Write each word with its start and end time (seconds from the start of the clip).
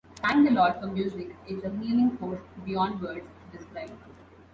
Thank 0.15 0.47
the 0.49 0.55
Lord 0.55 0.77
for 0.77 0.87
music; 0.87 1.35
it's 1.45 1.63
a 1.63 1.69
healing 1.69 2.17
force 2.17 2.41
beyond 2.65 3.01
words 3.03 3.27
to 3.51 3.55
describe. 3.59 3.91